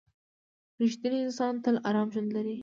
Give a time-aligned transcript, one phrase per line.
[0.81, 2.55] •رښتینی انسان تل ارام ژوند لري.